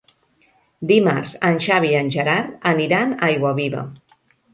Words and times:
Dimarts 0.91 1.33
en 1.49 1.59
Xavi 1.65 1.91
i 1.95 1.97
en 1.99 2.09
Gerard 2.15 2.65
aniran 2.71 3.13
a 3.13 3.21
Aiguaviva. 3.29 3.85